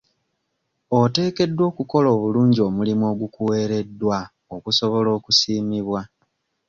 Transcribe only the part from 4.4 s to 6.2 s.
okusobola okusiimibwa.